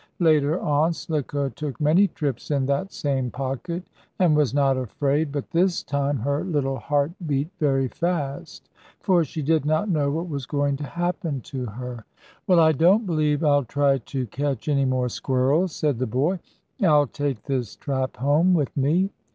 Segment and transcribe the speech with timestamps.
[0.17, 3.83] Later on Slicko took many trips in that same pocket,
[4.17, 8.67] and was not afraid, but this time her little heart beat very fast,
[9.01, 12.03] for she did not know what was going to happen to her.
[12.47, 16.39] "Well, I don't believe I'll try to catch any more squirrels," said the boy.
[16.81, 19.11] "I'll take this trap home with me."